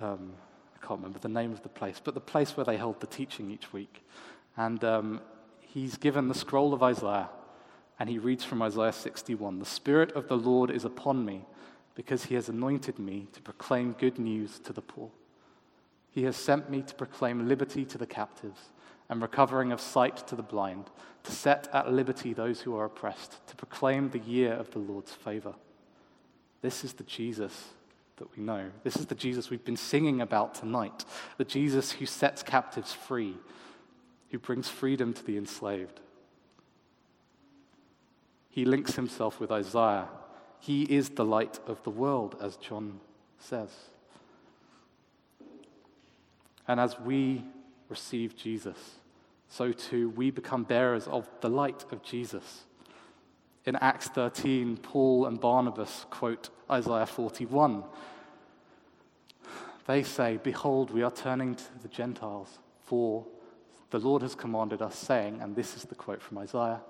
Um, 0.00 0.34
can't 0.82 1.00
remember 1.00 1.18
the 1.18 1.28
name 1.28 1.52
of 1.52 1.62
the 1.62 1.68
place, 1.68 2.00
but 2.02 2.14
the 2.14 2.20
place 2.20 2.56
where 2.56 2.64
they 2.64 2.76
held 2.76 3.00
the 3.00 3.06
teaching 3.06 3.50
each 3.50 3.72
week. 3.72 4.04
And 4.56 4.82
um, 4.84 5.20
he's 5.60 5.96
given 5.96 6.28
the 6.28 6.34
scroll 6.34 6.74
of 6.74 6.82
Isaiah, 6.82 7.30
and 7.98 8.08
he 8.08 8.18
reads 8.18 8.44
from 8.44 8.62
Isaiah 8.62 8.92
61 8.92 9.58
The 9.58 9.64
Spirit 9.64 10.12
of 10.12 10.28
the 10.28 10.36
Lord 10.36 10.70
is 10.70 10.84
upon 10.84 11.24
me, 11.24 11.44
because 11.94 12.24
he 12.24 12.34
has 12.34 12.48
anointed 12.48 12.98
me 12.98 13.28
to 13.32 13.40
proclaim 13.40 13.92
good 13.92 14.18
news 14.18 14.58
to 14.60 14.72
the 14.72 14.82
poor. 14.82 15.10
He 16.10 16.24
has 16.24 16.36
sent 16.36 16.70
me 16.70 16.82
to 16.82 16.94
proclaim 16.94 17.48
liberty 17.48 17.84
to 17.86 17.98
the 17.98 18.06
captives 18.06 18.70
and 19.08 19.22
recovering 19.22 19.72
of 19.72 19.80
sight 19.80 20.26
to 20.26 20.36
the 20.36 20.42
blind, 20.42 20.86
to 21.22 21.32
set 21.32 21.68
at 21.72 21.92
liberty 21.92 22.32
those 22.32 22.62
who 22.62 22.74
are 22.76 22.86
oppressed, 22.86 23.46
to 23.46 23.56
proclaim 23.56 24.10
the 24.10 24.18
year 24.18 24.52
of 24.52 24.70
the 24.70 24.78
Lord's 24.78 25.12
favor. 25.12 25.54
This 26.60 26.84
is 26.84 26.94
the 26.94 27.04
Jesus 27.04 27.68
that 28.22 28.36
we 28.36 28.42
know. 28.44 28.70
This 28.84 28.94
is 28.94 29.06
the 29.06 29.16
Jesus 29.16 29.50
we've 29.50 29.64
been 29.64 29.76
singing 29.76 30.20
about 30.20 30.54
tonight, 30.54 31.04
the 31.38 31.44
Jesus 31.44 31.90
who 31.90 32.06
sets 32.06 32.40
captives 32.40 32.92
free, 32.92 33.36
who 34.30 34.38
brings 34.38 34.68
freedom 34.68 35.12
to 35.12 35.26
the 35.26 35.36
enslaved. 35.36 35.98
He 38.48 38.64
links 38.64 38.94
himself 38.94 39.40
with 39.40 39.50
Isaiah. 39.50 40.06
He 40.60 40.84
is 40.84 41.08
the 41.10 41.24
light 41.24 41.58
of 41.66 41.82
the 41.82 41.90
world, 41.90 42.36
as 42.40 42.54
John 42.58 43.00
says. 43.40 43.70
And 46.68 46.78
as 46.78 47.00
we 47.00 47.42
receive 47.88 48.36
Jesus, 48.36 48.78
so 49.48 49.72
too 49.72 50.10
we 50.10 50.30
become 50.30 50.62
bearers 50.62 51.08
of 51.08 51.28
the 51.40 51.50
light 51.50 51.84
of 51.90 52.04
Jesus. 52.04 52.66
In 53.64 53.74
Acts 53.74 54.06
13, 54.06 54.76
Paul 54.76 55.26
and 55.26 55.40
Barnabas 55.40 56.06
quote 56.08 56.50
Isaiah 56.70 57.06
41. 57.06 57.82
They 59.86 60.02
say, 60.02 60.38
Behold, 60.42 60.90
we 60.90 61.02
are 61.02 61.10
turning 61.10 61.54
to 61.54 61.78
the 61.82 61.88
Gentiles, 61.88 62.58
for 62.84 63.26
the 63.90 63.98
Lord 63.98 64.22
has 64.22 64.34
commanded 64.34 64.80
us, 64.80 64.96
saying, 64.96 65.40
and 65.40 65.54
this 65.54 65.76
is 65.76 65.84
the 65.84 65.94
quote 65.94 66.22
from 66.22 66.38
Isaiah 66.38 66.80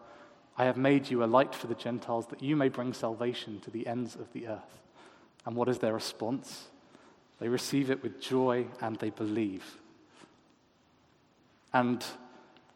I 0.57 0.65
have 0.65 0.77
made 0.77 1.11
you 1.11 1.25
a 1.25 1.27
light 1.27 1.55
for 1.55 1.67
the 1.67 1.75
Gentiles, 1.75 2.27
that 2.27 2.43
you 2.43 2.57
may 2.57 2.69
bring 2.69 2.93
salvation 2.93 3.61
to 3.61 3.71
the 3.71 3.87
ends 3.87 4.15
of 4.15 4.33
the 4.33 4.49
earth. 4.49 4.81
And 5.47 5.57
what 5.57 5.69
is 5.69 5.79
their 5.79 5.95
response? 5.95 6.69
They 7.41 7.49
receive 7.49 7.91
it 7.91 8.03
with 8.03 8.21
joy 8.21 8.67
and 8.81 8.97
they 8.97 9.11
believe. 9.11 9.79
And 11.73 12.05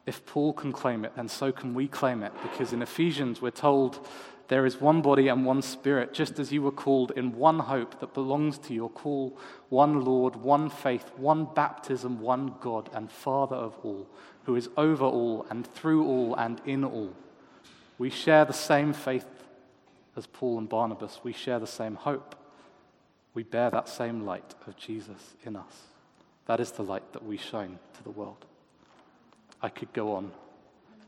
if 0.06 0.24
Paul 0.24 0.52
can 0.54 0.72
claim 0.72 1.04
it, 1.04 1.14
then 1.16 1.28
so 1.28 1.52
can 1.52 1.74
we 1.74 1.86
claim 1.86 2.22
it, 2.22 2.32
because 2.42 2.72
in 2.72 2.80
Ephesians 2.80 3.42
we're 3.42 3.50
told 3.50 4.06
there 4.48 4.66
is 4.66 4.80
one 4.80 5.02
body 5.02 5.28
and 5.28 5.44
one 5.44 5.62
spirit, 5.62 6.14
just 6.14 6.38
as 6.38 6.52
you 6.52 6.62
were 6.62 6.72
called 6.72 7.12
in 7.16 7.36
one 7.36 7.58
hope 7.58 8.00
that 8.00 8.14
belongs 8.14 8.58
to 8.58 8.74
your 8.74 8.90
call, 8.90 9.36
one 9.68 10.04
Lord, 10.04 10.36
one 10.36 10.70
faith, 10.70 11.10
one 11.16 11.48
baptism, 11.54 12.20
one 12.20 12.54
God 12.60 12.88
and 12.92 13.10
Father 13.10 13.56
of 13.56 13.76
all, 13.82 14.06
who 14.44 14.54
is 14.54 14.68
over 14.76 15.04
all 15.04 15.46
and 15.50 15.66
through 15.66 16.04
all 16.06 16.34
and 16.36 16.60
in 16.64 16.84
all. 16.84 17.12
We 17.98 18.10
share 18.10 18.44
the 18.44 18.52
same 18.52 18.92
faith 18.92 19.26
as 20.16 20.26
Paul 20.26 20.58
and 20.58 20.68
Barnabas, 20.68 21.20
we 21.22 21.32
share 21.32 21.58
the 21.58 21.66
same 21.66 21.94
hope 21.94 22.36
we 23.36 23.42
bear 23.42 23.68
that 23.68 23.86
same 23.86 24.24
light 24.24 24.54
of 24.66 24.78
Jesus 24.78 25.34
in 25.44 25.56
us. 25.56 25.82
That 26.46 26.58
is 26.58 26.70
the 26.70 26.82
light 26.82 27.12
that 27.12 27.22
we 27.22 27.36
shine 27.36 27.78
to 27.98 28.02
the 28.02 28.10
world. 28.10 28.46
I 29.60 29.68
could 29.68 29.92
go 29.92 30.14
on. 30.14 30.32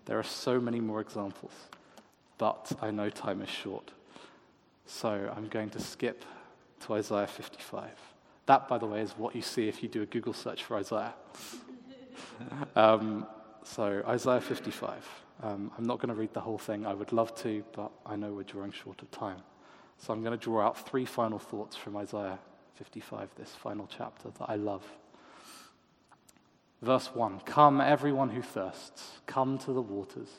There 0.05 0.19
are 0.19 0.23
so 0.25 0.61
many 0.61 0.79
more 0.79 1.01
examples, 1.01 1.53
but 2.39 2.73
I 2.81 2.91
know 2.91 3.11
time 3.11 3.43
is 3.43 3.49
short. 3.49 3.91
So 4.87 5.33
I'm 5.37 5.49
going 5.49 5.71
to 5.71 5.81
skip 5.81 6.25
to 6.81 6.95
Isaiah 6.95 7.27
55. 7.27 7.91
That, 8.47 8.69
by 8.69 8.79
the 8.79 8.87
way, 8.87 9.03
is 9.03 9.13
what 9.19 9.35
you 9.37 9.43
see 9.43 9.69
if 9.69 9.83
you 9.83 9.89
do 9.89 10.03
a 10.03 10.07
Google 10.07 10.33
search 10.33 10.65
for 10.65 10.77
Isaiah. 10.79 11.15
um, 12.77 13.27
so, 13.63 14.03
Isaiah 14.09 14.41
55. 14.41 15.07
Um, 15.43 15.71
I'm 15.77 15.85
not 15.85 15.99
going 15.99 16.09
to 16.09 16.15
read 16.15 16.33
the 16.33 16.41
whole 16.41 16.57
thing. 16.57 16.87
I 16.87 16.95
would 16.95 17.13
love 17.13 17.35
to, 17.43 17.63
but 17.73 17.91
I 18.07 18.17
know 18.17 18.33
we're 18.33 18.45
drawing 18.45 18.73
short 18.73 19.03
of 19.03 19.11
time. 19.11 19.43
So 19.99 20.13
I'm 20.13 20.23
going 20.23 20.37
to 20.37 20.43
draw 20.43 20.63
out 20.63 20.89
three 20.89 21.05
final 21.05 21.39
thoughts 21.39 21.77
from 21.77 21.97
Isaiah 21.97 22.39
55, 22.77 23.29
this 23.37 23.51
final 23.51 23.87
chapter 23.87 24.31
that 24.31 24.49
I 24.49 24.57
love. 24.57 24.85
Verse 26.81 27.15
1 27.15 27.41
Come, 27.41 27.81
everyone 27.81 28.31
who 28.31 28.43
thirsts, 28.43 29.19
come 29.27 29.59
to 29.59 29.73
the 29.73 29.83
waters, 29.83 30.31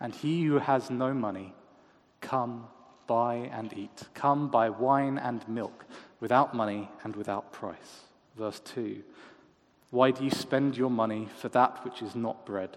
and 0.00 0.14
he 0.14 0.44
who 0.44 0.58
has 0.58 0.90
no 0.90 1.14
money, 1.14 1.54
come, 2.20 2.68
buy 3.06 3.50
and 3.52 3.72
eat. 3.72 4.02
Come, 4.14 4.48
buy 4.48 4.70
wine 4.70 5.18
and 5.18 5.46
milk, 5.48 5.84
without 6.20 6.54
money 6.54 6.90
and 7.04 7.14
without 7.16 7.52
price. 7.52 8.04
Verse 8.36 8.60
2 8.60 9.02
Why 9.90 10.10
do 10.10 10.24
you 10.24 10.30
spend 10.30 10.76
your 10.76 10.90
money 10.90 11.28
for 11.38 11.48
that 11.50 11.84
which 11.84 12.02
is 12.02 12.14
not 12.14 12.46
bread, 12.46 12.76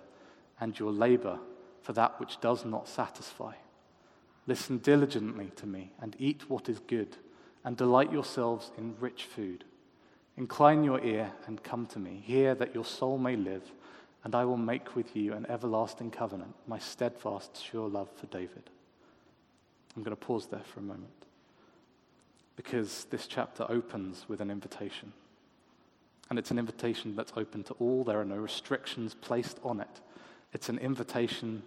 and 0.60 0.78
your 0.78 0.92
labor 0.92 1.40
for 1.82 1.94
that 1.94 2.20
which 2.20 2.40
does 2.40 2.66
not 2.66 2.88
satisfy? 2.88 3.54
Listen 4.48 4.78
diligently 4.80 5.52
to 5.58 5.68
me 5.68 5.92
and 6.02 6.16
eat 6.20 6.50
what 6.50 6.70
is 6.70 6.80
good, 6.80 7.18
and 7.64 7.76
delight 7.76 8.12
yourselves 8.12 8.72
in 8.78 8.96
rich 9.00 9.24
food. 9.24 9.64
Incline 10.38 10.86
your 10.86 11.04
ear 11.04 11.32
and 11.48 11.62
come 11.62 11.86
to 11.88 12.00
me. 12.00 12.24
Hear 12.26 12.56
that 12.56 12.74
your 12.74 12.86
soul 12.86 13.18
may 13.18 13.36
live, 13.36 13.74
and 14.24 14.36
I 14.36 14.46
will 14.46 14.58
make 14.58 14.96
with 14.96 15.16
you 15.16 15.34
an 15.34 15.46
everlasting 15.50 16.12
covenant, 16.12 16.56
my 16.68 16.80
steadfast, 16.80 17.64
sure 17.64 17.88
love 17.88 18.10
for 18.16 18.28
David. 18.28 18.70
I'm 19.96 20.04
going 20.04 20.16
to 20.16 20.26
pause 20.26 20.48
there 20.48 20.64
for 20.74 20.80
a 20.80 20.84
moment 20.84 21.10
because 22.56 23.06
this 23.06 23.28
chapter 23.28 23.66
opens 23.70 24.26
with 24.28 24.42
an 24.42 24.52
invitation. 24.52 25.14
And 26.30 26.38
it's 26.38 26.52
an 26.52 26.60
invitation 26.60 27.16
that's 27.16 27.34
open 27.36 27.64
to 27.64 27.74
all. 27.76 28.04
There 28.04 28.20
are 28.20 28.26
no 28.26 28.36
restrictions 28.36 29.16
placed 29.16 29.60
on 29.64 29.80
it. 29.80 30.02
It's 30.54 30.70
an 30.70 30.78
invitation 30.78 31.64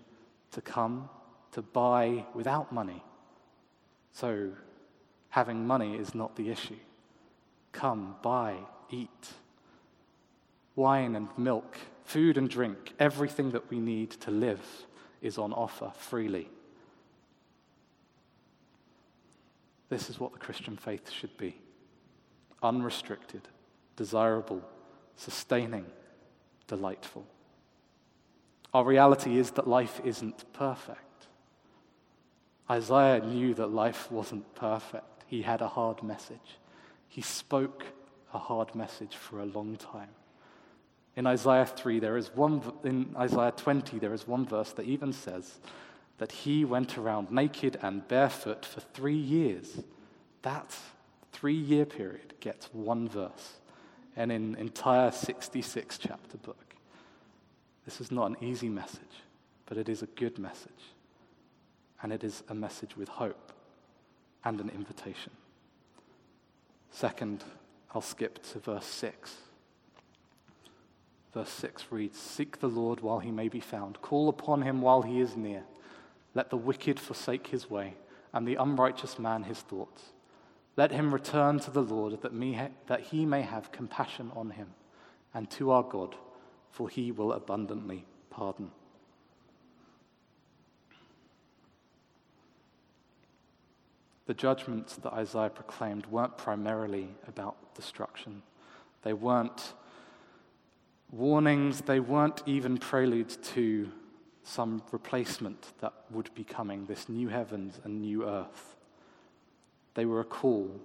to 0.53 0.61
come 0.61 1.09
to 1.53 1.63
buy 1.63 2.27
without 2.35 2.73
money. 2.73 3.03
So 4.13 4.51
having 5.31 5.67
money 5.67 5.97
is 5.97 6.15
not 6.15 6.37
the 6.37 6.51
issue. 6.51 6.79
Come, 7.73 8.17
buy, 8.23 8.57
eat. 8.91 9.31
Wine 10.75 11.17
and 11.17 11.29
milk, 11.37 11.77
food 12.05 12.39
and 12.39 12.49
drink, 12.49 12.95
everything 12.99 13.51
that 13.51 13.71
we 13.71 13.79
need 13.79 14.11
to 14.11 14.31
live 14.31 14.87
is 15.21 15.39
on 15.39 15.53
offer 15.53 15.93
freely. 15.97 16.49
This 19.89 20.09
is 20.09 20.19
what 20.19 20.33
the 20.33 20.39
Christian 20.39 20.77
faith 20.77 21.11
should 21.11 21.37
be 21.37 21.57
unrestricted, 22.63 23.43
desirable, 23.97 24.63
sustaining, 25.17 25.85
delightful. 26.67 27.27
Our 28.73 28.85
reality 28.85 29.39
is 29.39 29.51
that 29.53 29.67
life 29.67 30.01
isn't 30.05 30.51
perfect. 30.53 31.27
Isaiah 32.71 33.21
knew 33.21 33.53
that 33.55 33.67
life 33.67 34.11
wasn't 34.11 34.55
perfect. 34.55 35.25
He 35.27 35.43
had 35.43 35.61
a 35.61 35.69
hard 35.69 36.03
message. 36.03 36.59
He 37.09 37.21
spoke 37.21 37.85
a 38.33 38.39
hard 38.39 38.75
message 38.75 39.17
for 39.17 39.41
a 39.41 39.45
long 39.45 39.77
time. 39.77 40.09
In 41.15 41.27
Isaiah 41.27 41.67
3, 41.67 41.99
there 41.99 42.17
is 42.17 42.35
one, 42.35 42.63
in 42.85 43.15
Isaiah 43.19 43.53
20, 43.55 43.99
there 43.99 44.15
is 44.15 44.27
one 44.27 44.47
verse 44.47 44.73
that 44.73 44.87
even 44.87 45.13
says 45.13 45.59
that 46.19 46.33
he 46.33 46.65
went 46.65 46.97
around 46.97 47.31
naked 47.31 47.79
and 47.83 48.07
barefoot 48.09 48.65
for 48.65 48.81
three 48.81 49.17
years. 49.17 49.83
That 50.43 50.75
three 51.33 51.55
year 51.55 51.85
period 51.85 52.35
gets 52.41 52.73
one 52.73 53.09
verse 53.09 53.59
and 54.17 54.31
in 54.31 54.55
an 54.55 54.55
entire 54.57 55.11
66 55.11 55.99
chapter 55.99 56.37
book. 56.39 56.75
This 57.85 58.01
is 58.01 58.11
not 58.11 58.31
an 58.31 58.37
easy 58.41 58.69
message, 58.69 59.23
but 59.67 59.77
it 59.77 59.89
is 59.89 60.03
a 60.03 60.07
good 60.07 60.39
message. 60.39 60.71
And 62.03 62.13
it 62.13 62.25
is 62.25 62.43
a 62.49 62.55
message 62.55 62.97
with 62.97 63.09
hope 63.09 63.53
and 64.45 64.61
an 64.61 64.71
invitation. 64.71 65.33
Second, 66.91 67.45
I'll 67.95 68.03
skip 68.03 68.43
to 68.53 68.59
verse 68.59 68.87
6. 68.87 69.35
Verse 71.33 71.51
6 71.51 71.87
reads 71.91 72.19
Seek 72.19 72.61
the 72.61 72.69
Lord 72.69 73.01
while 73.01 73.21
he 73.21 73.31
may 73.31 73.49
be 73.49 73.61
found, 73.61 74.01
call 74.03 74.29
upon 74.29 74.63
him 74.63 74.81
while 74.81 75.03
he 75.03 75.21
is 75.21 75.37
near. 75.37 75.65
Let 76.35 76.51
the 76.51 76.57
wicked 76.57 77.01
forsake 77.01 77.49
his 77.49 77.71
way, 77.71 77.95
and 78.33 78.47
the 78.47 78.57
unrighteous 78.57 79.19
man 79.19 79.45
his 79.45 79.61
thoughts. 79.61 80.13
Let 80.77 80.91
him 80.91 81.13
return 81.13 81.59
to 81.61 81.71
the 81.71 81.83
Lord, 81.83 82.21
that, 82.23 82.33
me, 82.33 82.59
that 82.87 83.01
he 83.01 83.27
may 83.27 83.43
have 83.43 83.73
compassion 83.73 84.31
on 84.35 84.51
him, 84.51 84.69
and 85.35 85.51
to 85.53 85.71
our 85.71 85.83
God, 85.83 86.17
for 86.71 86.89
he 86.89 87.13
will 87.13 87.33
abundantly 87.33 88.07
pardon. 88.31 88.71
The 94.27 94.35
judgments 94.35 94.97
that 94.97 95.13
Isaiah 95.13 95.51
proclaimed 95.51 96.07
weren't 96.07 96.39
primarily 96.39 97.09
about 97.27 97.75
destruction. 97.75 98.43
They 99.03 99.13
weren't 99.13 99.75
warnings, 101.13 101.83
they 101.83 102.01
weren't 102.01 102.43
even 102.47 102.79
preludes 102.79 103.37
to 103.37 103.89
some 104.43 104.83
replacement 104.91 105.73
that 105.81 105.93
would 106.11 106.35
be 106.35 106.43
coming, 106.43 106.87
this 106.87 107.09
new 107.09 107.29
heavens 107.29 107.79
and 107.85 108.01
new 108.01 108.27
earth. 108.27 108.77
They 109.95 110.07
were 110.07 110.21
a 110.21 110.25
call, 110.25 110.81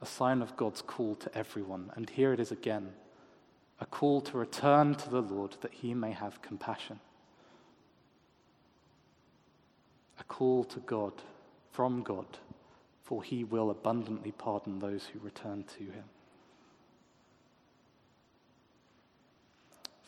a 0.00 0.06
sign 0.06 0.42
of 0.42 0.56
God's 0.56 0.82
call 0.82 1.14
to 1.16 1.38
everyone. 1.38 1.92
And 1.94 2.08
here 2.10 2.32
it 2.32 2.40
is 2.40 2.50
again 2.50 2.92
a 3.78 3.86
call 3.86 4.20
to 4.22 4.38
return 4.38 4.94
to 4.94 5.10
the 5.10 5.20
Lord 5.20 5.56
that 5.60 5.72
he 5.72 5.92
may 5.92 6.12
have 6.12 6.40
compassion. 6.40 7.00
A 10.18 10.24
call 10.24 10.64
to 10.64 10.80
God, 10.80 11.12
from 11.72 12.02
God, 12.02 12.26
for 13.02 13.22
he 13.22 13.44
will 13.44 13.70
abundantly 13.70 14.32
pardon 14.32 14.78
those 14.78 15.06
who 15.06 15.18
return 15.18 15.64
to 15.78 15.84
him. 15.84 16.04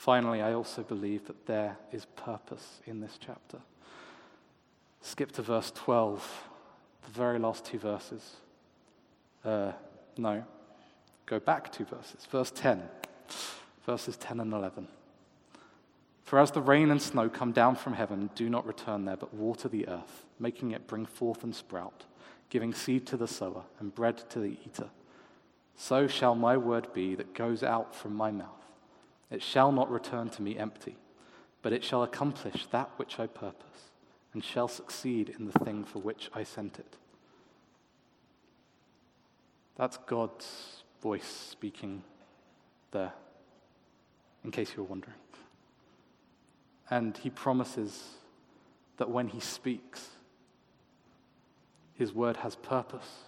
Finally, 0.05 0.43
I 0.43 0.53
also 0.53 0.83
believe 0.83 1.25
that 1.29 1.47
there 1.47 1.79
is 1.91 2.05
purpose 2.05 2.83
in 2.85 3.01
this 3.01 3.17
chapter. 3.19 3.59
Skip 5.01 5.33
to 5.33 5.41
verse 5.41 5.73
12, 5.75 6.45
the 7.05 7.11
very 7.11 7.39
last 7.39 7.65
two 7.65 7.79
verses. 7.79 8.37
Uh, 9.43 9.73
no, 10.19 10.45
go 11.25 11.41
back 11.41 11.73
two 11.73 11.87
verses. 11.87 12.27
Verse 12.31 12.51
10, 12.51 12.83
verses 13.87 14.19
10 14.19 14.41
and 14.41 14.53
11. 14.53 14.89
For 16.25 16.39
as 16.39 16.51
the 16.51 16.61
rain 16.61 16.91
and 16.91 17.01
snow 17.01 17.31
come 17.31 17.53
down 17.53 17.75
from 17.75 17.95
heaven, 17.95 18.29
do 18.35 18.51
not 18.51 18.67
return 18.67 19.07
there, 19.07 19.17
but 19.17 19.33
water 19.33 19.71
the 19.71 19.89
earth, 19.89 20.27
making 20.39 20.73
it 20.73 20.87
bring 20.87 21.07
forth 21.07 21.43
and 21.45 21.55
sprout, 21.55 22.05
giving 22.51 22.75
seed 22.75 23.07
to 23.07 23.17
the 23.17 23.27
sower 23.27 23.63
and 23.81 23.95
bread 23.95 24.19
to 24.29 24.39
the 24.39 24.59
eater. 24.67 24.91
So 25.77 26.07
shall 26.07 26.35
my 26.35 26.59
word 26.59 26.93
be 26.93 27.15
that 27.15 27.33
goes 27.33 27.63
out 27.63 27.95
from 27.95 28.15
my 28.15 28.31
mouth. 28.31 28.64
It 29.31 29.43
shall 29.43 29.73
not 29.73 29.91
return 29.91 30.29
to 30.31 30.43
me 30.43 30.59
empty, 30.59 30.97
but 31.63 31.73
it 31.73 31.83
shall 31.83 32.03
accomplish 32.03 32.67
that 32.67 32.91
which 32.97 33.19
I 33.19 33.27
purpose, 33.27 33.91
and 34.33 34.45
shall 34.45 34.69
succeed 34.69 35.35
in 35.39 35.47
the 35.47 35.59
thing 35.61 35.85
for 35.85 35.99
which 35.99 36.31
I 36.35 36.43
sent 36.43 36.79
it. 36.79 36.97
That's 39.77 39.97
God's 40.07 40.83
voice 41.03 41.27
speaking 41.27 42.05
there, 42.93 43.13
in 44.45 44.51
case 44.51 44.73
you 44.77 44.83
were 44.83 44.89
wondering. 44.89 45.17
And 46.91 47.17
he 47.17 47.31
promises 47.31 48.19
that 48.99 49.11
when 49.11 49.29
he 49.29 49.41
speaks, 49.41 50.11
his 51.95 52.13
word 52.13 52.37
has 52.39 52.57
purpose, 52.57 53.25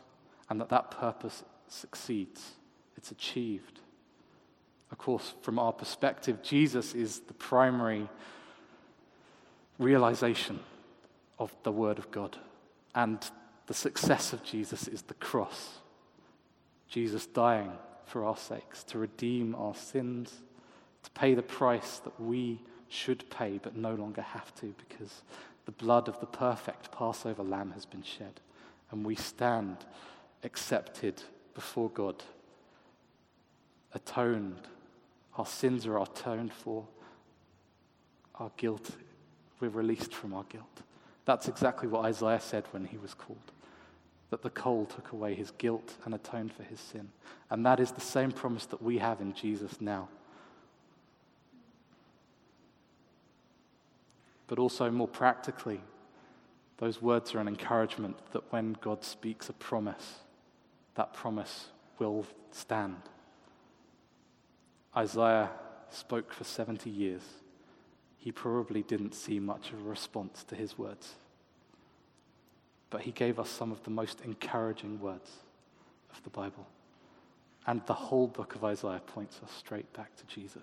and 0.48 0.60
that 0.60 0.68
that 0.68 0.90
purpose 0.90 1.42
succeeds, 1.68 2.52
it's 2.96 3.10
achieved. 3.10 3.80
Of 4.90 4.98
course, 4.98 5.34
from 5.42 5.58
our 5.58 5.72
perspective, 5.72 6.42
Jesus 6.42 6.94
is 6.94 7.20
the 7.20 7.34
primary 7.34 8.08
realization 9.78 10.60
of 11.38 11.54
the 11.64 11.72
Word 11.72 11.98
of 11.98 12.10
God. 12.10 12.36
And 12.94 13.18
the 13.66 13.74
success 13.74 14.32
of 14.32 14.44
Jesus 14.44 14.88
is 14.88 15.02
the 15.02 15.14
cross. 15.14 15.80
Jesus 16.88 17.26
dying 17.26 17.72
for 18.06 18.24
our 18.24 18.36
sakes, 18.36 18.84
to 18.84 18.98
redeem 18.98 19.54
our 19.56 19.74
sins, 19.74 20.32
to 21.02 21.10
pay 21.10 21.34
the 21.34 21.42
price 21.42 21.98
that 21.98 22.20
we 22.20 22.60
should 22.88 23.28
pay 23.30 23.58
but 23.60 23.76
no 23.76 23.94
longer 23.94 24.22
have 24.22 24.54
to 24.54 24.72
because 24.88 25.22
the 25.64 25.72
blood 25.72 26.08
of 26.08 26.20
the 26.20 26.26
perfect 26.26 26.92
Passover 26.92 27.42
lamb 27.42 27.72
has 27.72 27.84
been 27.84 28.02
shed. 28.02 28.40
And 28.92 29.04
we 29.04 29.16
stand 29.16 29.78
accepted 30.44 31.22
before 31.54 31.90
God, 31.90 32.22
atoned 33.92 34.68
our 35.36 35.46
sins 35.46 35.86
are 35.86 35.98
atoned 35.98 36.52
for. 36.52 36.86
Our 38.36 38.50
guilt, 38.56 38.90
we're 39.60 39.70
released 39.70 40.12
from 40.12 40.34
our 40.34 40.44
guilt. 40.44 40.82
That's 41.24 41.48
exactly 41.48 41.88
what 41.88 42.04
Isaiah 42.04 42.40
said 42.40 42.64
when 42.72 42.84
he 42.84 42.98
was 42.98 43.14
called 43.14 43.52
that 44.30 44.42
the 44.42 44.50
coal 44.50 44.86
took 44.86 45.12
away 45.12 45.34
his 45.34 45.52
guilt 45.52 45.94
and 46.04 46.14
atoned 46.14 46.52
for 46.52 46.64
his 46.64 46.80
sin. 46.80 47.08
And 47.50 47.64
that 47.64 47.78
is 47.78 47.92
the 47.92 48.00
same 48.00 48.32
promise 48.32 48.66
that 48.66 48.82
we 48.82 48.98
have 48.98 49.20
in 49.20 49.32
Jesus 49.32 49.80
now. 49.80 50.08
But 54.48 54.58
also, 54.58 54.90
more 54.90 55.08
practically, 55.08 55.80
those 56.78 57.00
words 57.00 57.34
are 57.34 57.40
an 57.40 57.48
encouragement 57.48 58.16
that 58.32 58.52
when 58.52 58.76
God 58.80 59.04
speaks 59.04 59.48
a 59.48 59.52
promise, 59.52 60.20
that 60.94 61.12
promise 61.12 61.66
will 61.98 62.26
stand. 62.52 62.96
Isaiah 64.96 65.50
spoke 65.90 66.32
for 66.32 66.44
70 66.44 66.88
years. 66.88 67.22
He 68.16 68.32
probably 68.32 68.82
didn't 68.82 69.14
see 69.14 69.38
much 69.38 69.72
of 69.72 69.80
a 69.80 69.88
response 69.88 70.42
to 70.44 70.54
his 70.54 70.78
words. 70.78 71.14
But 72.88 73.02
he 73.02 73.12
gave 73.12 73.38
us 73.38 73.50
some 73.50 73.72
of 73.72 73.82
the 73.82 73.90
most 73.90 74.22
encouraging 74.22 75.00
words 75.00 75.30
of 76.10 76.22
the 76.24 76.30
Bible. 76.30 76.66
And 77.66 77.84
the 77.86 77.94
whole 77.94 78.26
book 78.26 78.54
of 78.54 78.64
Isaiah 78.64 79.02
points 79.06 79.40
us 79.44 79.50
straight 79.52 79.92
back 79.92 80.16
to 80.16 80.26
Jesus. 80.26 80.62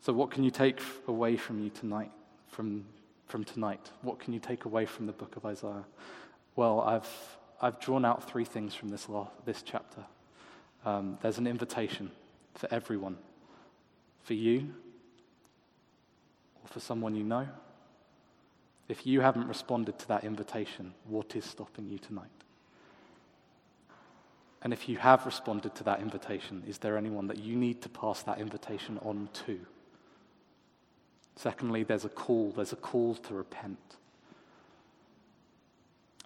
So, 0.00 0.12
what 0.12 0.30
can 0.30 0.44
you 0.44 0.50
take 0.50 0.80
away 1.08 1.36
from 1.36 1.62
you 1.62 1.70
tonight? 1.70 2.12
From, 2.48 2.84
from 3.26 3.44
tonight, 3.44 3.90
what 4.02 4.18
can 4.18 4.32
you 4.32 4.40
take 4.40 4.64
away 4.64 4.86
from 4.86 5.06
the 5.06 5.12
book 5.12 5.36
of 5.36 5.44
Isaiah? 5.44 5.84
Well, 6.56 6.80
I've, 6.80 7.08
I've 7.60 7.78
drawn 7.80 8.04
out 8.04 8.28
three 8.28 8.44
things 8.44 8.74
from 8.74 8.88
this, 8.88 9.08
law, 9.08 9.30
this 9.44 9.62
chapter 9.62 10.04
um, 10.84 11.18
there's 11.22 11.38
an 11.38 11.46
invitation 11.46 12.10
for 12.54 12.72
everyone 12.72 13.16
for 14.22 14.34
you 14.34 14.72
or 16.62 16.68
for 16.68 16.80
someone 16.80 17.14
you 17.14 17.24
know. 17.24 17.48
If 18.88 19.06
you 19.06 19.20
haven't 19.20 19.46
responded 19.46 19.98
to 20.00 20.08
that 20.08 20.24
invitation, 20.24 20.94
what 21.06 21.36
is 21.36 21.44
stopping 21.44 21.88
you 21.88 21.98
tonight? 21.98 22.28
And 24.62 24.72
if 24.72 24.88
you 24.88 24.98
have 24.98 25.24
responded 25.24 25.74
to 25.76 25.84
that 25.84 26.00
invitation, 26.00 26.62
is 26.66 26.78
there 26.78 26.98
anyone 26.98 27.28
that 27.28 27.38
you 27.38 27.56
need 27.56 27.80
to 27.82 27.88
pass 27.88 28.22
that 28.24 28.38
invitation 28.38 28.98
on 29.02 29.28
to? 29.46 29.60
Secondly, 31.36 31.84
there's 31.84 32.04
a 32.04 32.10
call. 32.10 32.50
There's 32.50 32.72
a 32.72 32.76
call 32.76 33.14
to 33.14 33.34
repent. 33.34 33.78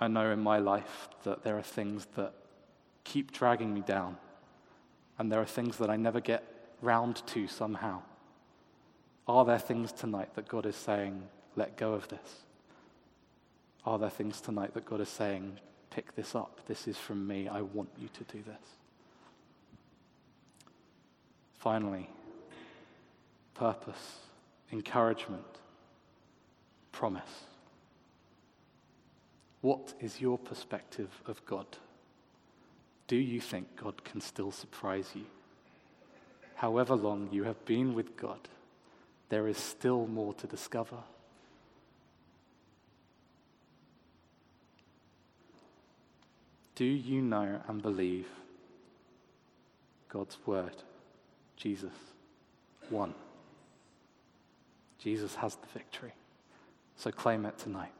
I 0.01 0.09
know 0.09 0.31
in 0.31 0.41
my 0.41 0.59
life 0.59 1.09
that 1.23 1.45
there 1.45 1.57
are 1.57 1.63
things 1.63 2.07
that 2.17 2.33
keep 3.05 3.31
dragging 3.31 3.73
me 3.73 3.83
down 3.83 4.17
and 5.19 5.31
there 5.31 5.41
are 5.41 5.47
things 5.47 5.77
that 5.79 5.91
I 5.91 5.97
never 5.97 6.21
get 6.21 6.45
round 6.81 7.23
to 7.29 7.47
somehow. 7.47 8.03
Are 9.27 9.45
there 9.45 9.59
things 9.59 9.93
tonight 9.93 10.35
that 10.35 10.49
God 10.49 10.67
is 10.67 10.77
saying, 10.77 11.23
let 11.57 11.77
go 11.77 11.95
of 11.95 12.09
this? 12.09 12.43
Are 13.87 13.99
there 13.99 14.11
things 14.11 14.41
tonight 14.41 14.75
that 14.75 14.85
God 14.85 15.01
is 15.01 15.09
saying, 15.09 15.59
pick 15.91 16.15
this 16.15 16.35
up? 16.35 16.61
This 16.67 16.89
is 16.89 16.97
from 16.99 17.27
me. 17.27 17.49
I 17.49 17.61
want 17.61 17.91
you 17.99 18.09
to 18.09 18.25
do 18.25 18.43
this. 18.43 18.57
Finally, 21.59 22.11
purpose, 23.55 24.19
encouragement, 24.73 25.45
promise. 26.93 27.45
What 29.61 29.95
is 30.01 30.21
your 30.21 30.37
perspective 30.37 31.09
of 31.27 31.45
God? 31.47 31.67
Do 33.07 33.17
you 33.17 33.41
think 33.41 33.77
God 33.77 34.05
can 34.05 34.21
still 34.21 34.51
surprise 34.51 35.11
you? 35.15 35.25
However 36.57 36.95
long 36.95 37.29
you 37.31 37.45
have 37.45 37.65
been 37.67 37.95
with 37.95 38.17
God, 38.17 38.49
there 39.29 39.49
is 39.49 39.59
still 39.59 40.07
more 40.07 40.33
to 40.35 40.47
discover. 40.47 40.99
Do 46.75 46.85
you 46.85 47.23
know 47.23 47.61
and 47.69 47.83
believe 47.83 48.27
God's 50.09 50.39
word? 50.47 50.75
Jesus 51.57 51.93
won. 52.91 53.15
Jesus 54.99 55.35
has 55.37 55.57
the 55.57 55.67
victory. 55.79 56.13
So 56.97 57.11
claim 57.11 57.45
it 57.45 57.59
tonight. 57.59 57.93